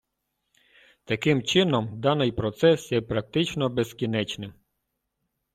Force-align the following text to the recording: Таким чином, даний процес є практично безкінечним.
Таким 1.05 1.43
чином, 1.43 1.99
даний 2.01 2.31
процес 2.31 2.91
є 2.91 3.01
практично 3.01 3.69
безкінечним. 3.69 4.53